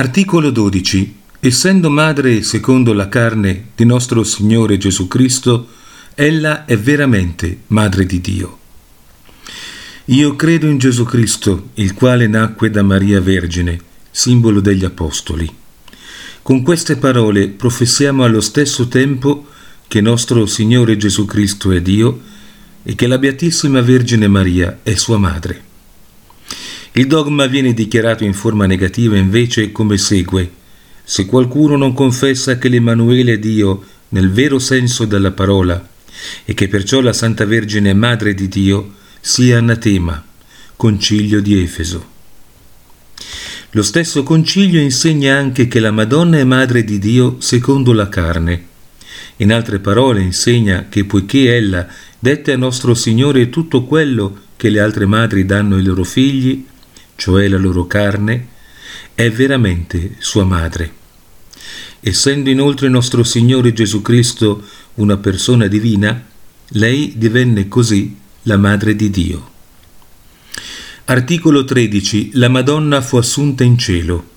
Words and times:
Articolo 0.00 0.48
12. 0.48 1.14
Essendo 1.40 1.90
madre 1.90 2.42
secondo 2.42 2.94
la 2.94 3.10
carne 3.10 3.66
di 3.76 3.84
nostro 3.84 4.24
Signore 4.24 4.78
Gesù 4.78 5.06
Cristo, 5.08 5.68
ella 6.14 6.64
è 6.64 6.78
veramente 6.78 7.64
madre 7.66 8.06
di 8.06 8.18
Dio. 8.22 8.58
Io 10.06 10.36
credo 10.36 10.68
in 10.68 10.78
Gesù 10.78 11.04
Cristo, 11.04 11.68
il 11.74 11.92
quale 11.92 12.28
nacque 12.28 12.70
da 12.70 12.82
Maria 12.82 13.20
Vergine, 13.20 13.78
simbolo 14.10 14.60
degli 14.60 14.86
Apostoli. 14.86 15.46
Con 16.40 16.62
queste 16.62 16.96
parole 16.96 17.48
professiamo 17.48 18.24
allo 18.24 18.40
stesso 18.40 18.88
tempo 18.88 19.48
che 19.86 20.00
nostro 20.00 20.46
Signore 20.46 20.96
Gesù 20.96 21.26
Cristo 21.26 21.72
è 21.72 21.82
Dio 21.82 22.22
e 22.82 22.94
che 22.94 23.06
la 23.06 23.18
Beatissima 23.18 23.82
Vergine 23.82 24.28
Maria 24.28 24.78
è 24.82 24.94
sua 24.94 25.18
madre. 25.18 25.68
Il 26.94 27.06
dogma 27.06 27.46
viene 27.46 27.72
dichiarato 27.72 28.24
in 28.24 28.34
forma 28.34 28.66
negativa 28.66 29.16
invece 29.16 29.70
come 29.70 29.96
segue. 29.96 30.50
Se 31.04 31.24
qualcuno 31.24 31.76
non 31.76 31.92
confessa 31.92 32.58
che 32.58 32.68
l'Emanuele 32.68 33.34
è 33.34 33.38
Dio 33.38 33.84
nel 34.08 34.32
vero 34.32 34.58
senso 34.58 35.04
della 35.04 35.30
parola 35.30 35.88
e 36.44 36.52
che 36.52 36.66
perciò 36.66 37.00
la 37.00 37.12
Santa 37.12 37.44
Vergine 37.44 37.90
è 37.90 37.94
Madre 37.94 38.34
di 38.34 38.48
Dio, 38.48 38.94
sia 39.20 39.58
anatema. 39.58 40.24
Concilio 40.74 41.40
di 41.40 41.62
Efeso. 41.62 42.08
Lo 43.72 43.82
stesso 43.82 44.24
concilio 44.24 44.80
insegna 44.80 45.36
anche 45.36 45.68
che 45.68 45.78
la 45.78 45.92
Madonna 45.92 46.38
è 46.38 46.44
Madre 46.44 46.82
di 46.82 46.98
Dio 46.98 47.36
secondo 47.38 47.92
la 47.92 48.08
carne. 48.08 48.66
In 49.36 49.52
altre 49.52 49.78
parole 49.78 50.22
insegna 50.22 50.86
che 50.88 51.04
poiché 51.04 51.54
ella 51.54 51.86
dette 52.18 52.52
a 52.52 52.56
nostro 52.56 52.94
Signore 52.94 53.48
tutto 53.48 53.84
quello 53.84 54.38
che 54.56 54.68
le 54.70 54.80
altre 54.80 55.06
madri 55.06 55.46
danno 55.46 55.76
ai 55.76 55.82
loro 55.82 56.04
figli, 56.04 56.66
cioè 57.20 57.48
la 57.48 57.58
loro 57.58 57.86
carne, 57.86 58.46
è 59.14 59.30
veramente 59.30 60.16
sua 60.20 60.44
madre. 60.44 60.94
Essendo 62.00 62.48
inoltre 62.48 62.88
nostro 62.88 63.22
Signore 63.24 63.74
Gesù 63.74 64.00
Cristo 64.00 64.62
una 64.94 65.18
persona 65.18 65.66
divina, 65.66 66.24
lei 66.68 67.12
divenne 67.18 67.68
così 67.68 68.16
la 68.44 68.56
madre 68.56 68.96
di 68.96 69.10
Dio. 69.10 69.50
Articolo 71.04 71.62
13. 71.62 72.30
La 72.34 72.48
Madonna 72.48 73.02
fu 73.02 73.18
assunta 73.18 73.64
in 73.64 73.76
cielo. 73.76 74.28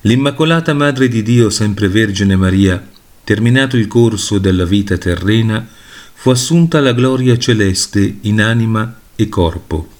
L'Immacolata 0.00 0.74
Madre 0.74 1.06
di 1.06 1.22
Dio, 1.22 1.48
sempre 1.48 1.86
Vergine 1.86 2.34
Maria, 2.34 2.84
terminato 3.22 3.76
il 3.76 3.86
corso 3.86 4.38
della 4.38 4.64
vita 4.64 4.98
terrena, 4.98 5.64
fu 6.12 6.30
assunta 6.30 6.78
alla 6.78 6.92
gloria 6.92 7.38
celeste 7.38 8.16
in 8.22 8.40
anima 8.40 8.98
e 9.14 9.28
corpo 9.28 9.96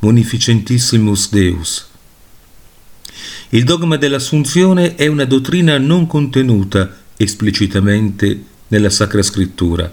Munificentissimus 0.00 1.30
Deus. 1.30 1.86
Il 3.50 3.64
dogma 3.64 3.96
dell'Assunzione 3.96 4.96
è 4.96 5.06
una 5.06 5.24
dottrina 5.24 5.78
non 5.78 6.06
contenuta 6.06 6.96
esplicitamente 7.16 8.42
nella 8.68 8.90
Sacra 8.90 9.22
Scrittura, 9.22 9.92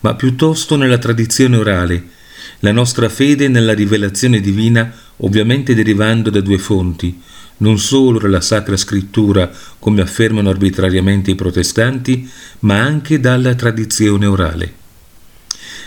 ma 0.00 0.14
piuttosto 0.14 0.76
nella 0.76 0.98
tradizione 0.98 1.56
orale, 1.56 2.04
la 2.60 2.72
nostra 2.72 3.08
fede 3.08 3.48
nella 3.48 3.72
rivelazione 3.72 4.40
divina 4.40 4.92
ovviamente 5.18 5.74
derivando 5.74 6.30
da 6.30 6.40
due 6.40 6.58
fonti, 6.58 7.20
non 7.58 7.78
solo 7.78 8.18
dalla 8.18 8.40
Sacra 8.40 8.76
Scrittura, 8.76 9.50
come 9.78 10.02
affermano 10.02 10.48
arbitrariamente 10.48 11.30
i 11.30 11.34
protestanti, 11.34 12.28
ma 12.60 12.80
anche 12.80 13.20
dalla 13.20 13.54
tradizione 13.54 14.26
orale. 14.26 14.74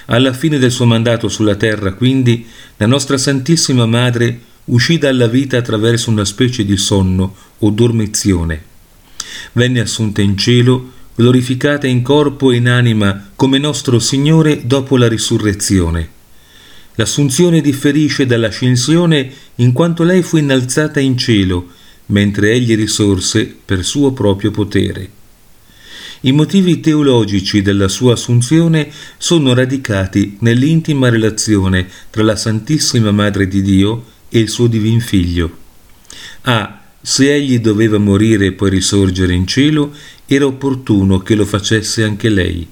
Alla 0.06 0.34
fine 0.34 0.58
del 0.58 0.72
suo 0.72 0.86
mandato 0.86 1.30
sulla 1.30 1.56
terra, 1.56 1.94
quindi, 1.94 2.46
la 2.78 2.86
nostra 2.86 3.18
Santissima 3.18 3.86
Madre 3.86 4.40
uscì 4.66 4.98
dalla 4.98 5.28
vita 5.28 5.58
attraverso 5.58 6.10
una 6.10 6.26
specie 6.26 6.66
di 6.66 6.78
sonno 6.78 7.36
o 7.60 7.70
dormizione. 7.70 8.64
Venne 9.54 9.80
assunta 9.80 10.22
in 10.22 10.38
cielo, 10.38 10.92
glorificata 11.16 11.88
in 11.88 12.02
corpo 12.02 12.52
e 12.52 12.58
in 12.58 12.68
anima 12.68 13.30
come 13.36 13.58
nostro 13.58 14.00
Signore 14.00 14.66
dopo 14.66 14.98
la 14.98 15.08
risurrezione. 15.08 16.10
L'assunzione 16.96 17.62
differisce 17.62 18.26
dall'ascensione 18.26 19.32
in 19.56 19.72
quanto 19.72 20.04
lei 20.04 20.22
fu 20.22 20.38
innalzata 20.38 21.00
in 21.00 21.18
cielo, 21.18 21.70
mentre 22.08 22.52
egli 22.52 22.76
risorse 22.76 23.56
per 23.66 23.84
suo 23.84 24.12
proprio 24.12 24.52
potere. 24.52 25.10
I 26.26 26.32
motivi 26.32 26.80
teologici 26.80 27.62
della 27.62 27.90
sua 27.90 28.14
assunzione 28.14 28.90
sono 29.18 29.54
radicati 29.54 30.38
nell'intima 30.40 31.10
relazione 31.10 31.86
tra 32.10 32.24
la 32.24 32.38
Santissima 32.38 33.12
Madre 33.12 33.46
di 33.46 33.62
Dio 33.62 34.06
e 34.30 34.40
il 34.40 34.48
suo 34.48 34.68
divin 34.68 35.02
Figlio. 35.02 35.58
A. 36.44 36.80
Se 37.02 37.34
egli 37.34 37.60
doveva 37.60 37.98
morire 37.98 38.46
e 38.46 38.52
poi 38.54 38.70
risorgere 38.70 39.34
in 39.34 39.46
cielo, 39.46 39.94
era 40.26 40.46
opportuno 40.46 41.18
che 41.18 41.36
lo 41.36 41.44
facesse 41.44 42.06
anche 42.06 42.30
lei. 42.30 42.66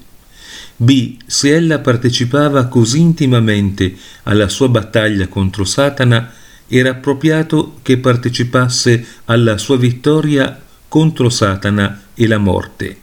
B. 0.74 1.16
Se 1.26 1.54
ella 1.54 1.80
partecipava 1.80 2.68
così 2.68 3.00
intimamente 3.00 3.94
alla 4.22 4.48
sua 4.48 4.70
battaglia 4.70 5.28
contro 5.28 5.64
Satana, 5.64 6.32
era 6.66 6.92
appropriato 6.92 7.80
che 7.82 7.98
partecipasse 7.98 9.04
alla 9.26 9.58
sua 9.58 9.76
vittoria 9.76 10.58
contro 10.88 11.28
Satana 11.28 12.04
e 12.14 12.26
la 12.26 12.38
morte. 12.38 12.96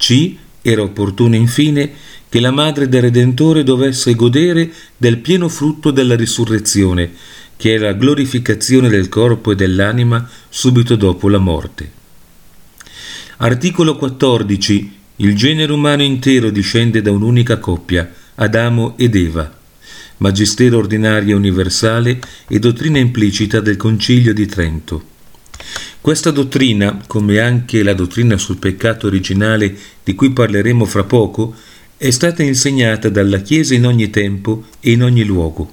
C. 0.00 0.34
Era 0.62 0.80
opportuno 0.80 1.36
infine 1.36 1.92
che 2.30 2.40
la 2.40 2.50
madre 2.50 2.88
del 2.88 3.02
Redentore 3.02 3.62
dovesse 3.62 4.14
godere 4.14 4.72
del 4.96 5.18
pieno 5.18 5.48
frutto 5.48 5.90
della 5.90 6.16
risurrezione, 6.16 7.12
che 7.56 7.74
è 7.74 7.78
la 7.78 7.92
glorificazione 7.92 8.88
del 8.88 9.10
corpo 9.10 9.52
e 9.52 9.56
dell'anima 9.56 10.26
subito 10.48 10.96
dopo 10.96 11.28
la 11.28 11.38
morte. 11.38 11.90
Articolo 13.38 13.96
14. 13.96 14.98
Il 15.16 15.36
genere 15.36 15.72
umano 15.72 16.02
intero 16.02 16.48
discende 16.48 17.02
da 17.02 17.10
un'unica 17.10 17.58
coppia, 17.58 18.10
Adamo 18.36 18.94
ed 18.96 19.14
Eva. 19.14 19.58
Magistero 20.18 20.78
ordinario 20.78 21.36
universale 21.36 22.20
e 22.48 22.58
dottrina 22.58 22.98
implicita 22.98 23.60
del 23.60 23.76
Concilio 23.76 24.32
di 24.32 24.46
Trento. 24.46 25.09
Questa 26.00 26.30
dottrina, 26.30 27.02
come 27.06 27.40
anche 27.40 27.82
la 27.82 27.92
dottrina 27.92 28.38
sul 28.38 28.56
peccato 28.56 29.06
originale 29.06 29.76
di 30.02 30.14
cui 30.14 30.30
parleremo 30.30 30.84
fra 30.84 31.04
poco, 31.04 31.54
è 31.96 32.10
stata 32.10 32.42
insegnata 32.42 33.10
dalla 33.10 33.40
Chiesa 33.40 33.74
in 33.74 33.84
ogni 33.84 34.08
tempo 34.08 34.64
e 34.80 34.92
in 34.92 35.02
ogni 35.02 35.24
luogo. 35.24 35.70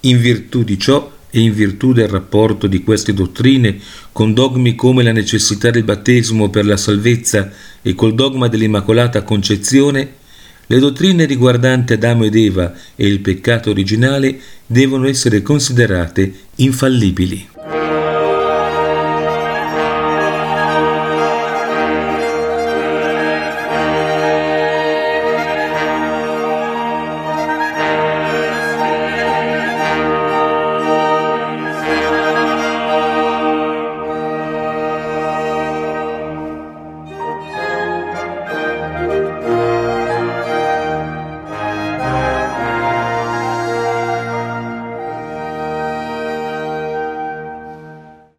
In 0.00 0.20
virtù 0.20 0.62
di 0.62 0.78
ciò 0.78 1.10
e 1.30 1.40
in 1.40 1.52
virtù 1.52 1.92
del 1.92 2.08
rapporto 2.08 2.66
di 2.66 2.82
queste 2.84 3.14
dottrine 3.14 3.78
con 4.12 4.34
dogmi 4.34 4.74
come 4.74 5.02
la 5.02 5.12
necessità 5.12 5.70
del 5.70 5.82
battesimo 5.82 6.50
per 6.50 6.66
la 6.66 6.76
salvezza 6.76 7.50
e 7.80 7.94
col 7.94 8.14
dogma 8.14 8.48
dell'Immacolata 8.48 9.22
Concezione, 9.22 10.12
le 10.66 10.78
dottrine 10.78 11.24
riguardanti 11.24 11.94
Adamo 11.94 12.24
ed 12.24 12.36
Eva 12.36 12.72
e 12.94 13.06
il 13.06 13.20
peccato 13.20 13.70
originale 13.70 14.38
devono 14.66 15.08
essere 15.08 15.42
considerate 15.42 16.32
infallibili. 16.56 17.48